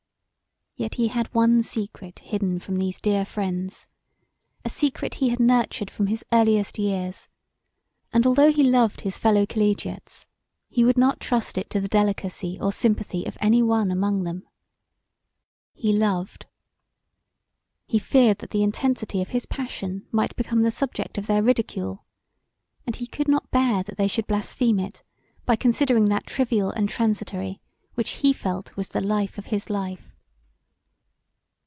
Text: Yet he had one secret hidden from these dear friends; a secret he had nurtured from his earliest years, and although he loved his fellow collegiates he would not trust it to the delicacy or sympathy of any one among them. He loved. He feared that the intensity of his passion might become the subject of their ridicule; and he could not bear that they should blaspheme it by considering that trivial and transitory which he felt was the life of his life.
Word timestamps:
Yet 0.77 0.95
he 0.95 1.09
had 1.09 1.31
one 1.31 1.61
secret 1.61 2.17
hidden 2.19 2.57
from 2.59 2.77
these 2.77 2.99
dear 2.99 3.23
friends; 3.23 3.87
a 4.65 4.69
secret 4.69 5.15
he 5.15 5.29
had 5.29 5.39
nurtured 5.39 5.91
from 5.91 6.07
his 6.07 6.25
earliest 6.33 6.79
years, 6.79 7.29
and 8.11 8.25
although 8.25 8.51
he 8.51 8.63
loved 8.63 9.01
his 9.01 9.15
fellow 9.15 9.45
collegiates 9.45 10.25
he 10.69 10.83
would 10.83 10.97
not 10.97 11.19
trust 11.19 11.55
it 11.55 11.69
to 11.69 11.79
the 11.79 11.87
delicacy 11.87 12.57
or 12.59 12.71
sympathy 12.71 13.25
of 13.27 13.37
any 13.41 13.61
one 13.61 13.91
among 13.91 14.23
them. 14.23 14.47
He 15.75 15.93
loved. 15.93 16.47
He 17.85 17.99
feared 17.99 18.39
that 18.39 18.49
the 18.49 18.63
intensity 18.63 19.21
of 19.21 19.29
his 19.29 19.45
passion 19.45 20.07
might 20.11 20.35
become 20.35 20.63
the 20.63 20.71
subject 20.71 21.19
of 21.19 21.27
their 21.27 21.43
ridicule; 21.43 22.05
and 22.87 22.95
he 22.95 23.05
could 23.05 23.27
not 23.27 23.51
bear 23.51 23.83
that 23.83 23.97
they 23.97 24.07
should 24.07 24.25
blaspheme 24.25 24.79
it 24.79 25.03
by 25.45 25.55
considering 25.55 26.05
that 26.05 26.25
trivial 26.25 26.71
and 26.71 26.89
transitory 26.89 27.61
which 27.93 28.21
he 28.23 28.33
felt 28.33 28.75
was 28.75 28.89
the 28.89 29.01
life 29.01 29.37
of 29.37 29.47
his 29.47 29.69
life. 29.69 30.07